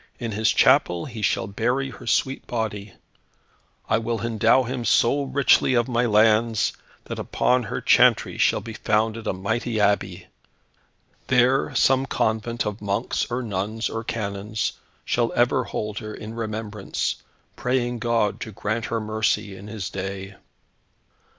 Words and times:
In 0.17 0.31
his 0.31 0.49
chapel 0.49 1.05
he 1.05 1.21
shall 1.21 1.45
bury 1.45 1.91
her 1.91 2.07
sweet 2.07 2.47
body. 2.47 2.93
I 3.87 3.99
will 3.99 4.25
endow 4.25 4.63
him 4.63 4.83
so 4.83 5.21
richly 5.25 5.75
of 5.75 5.87
my 5.87 6.07
lands, 6.07 6.73
that 7.03 7.19
upon 7.19 7.61
her 7.61 7.81
chantry 7.81 8.39
shall 8.39 8.61
be 8.61 8.73
founded 8.73 9.27
a 9.27 9.33
mighty 9.33 9.79
abbey. 9.79 10.25
There 11.27 11.75
some 11.75 12.07
convent 12.07 12.65
of 12.65 12.81
monks 12.81 13.27
or 13.29 13.43
nuns 13.43 13.91
or 13.91 14.03
canons 14.03 14.73
shall 15.05 15.31
ever 15.35 15.65
hold 15.65 15.99
her 15.99 16.15
in 16.15 16.33
remembrance, 16.33 17.21
praying 17.55 17.99
God 17.99 18.39
to 18.39 18.51
grant 18.51 18.85
her 18.85 18.99
mercy 18.99 19.55
in 19.55 19.67
His 19.67 19.87
day." 19.91 20.33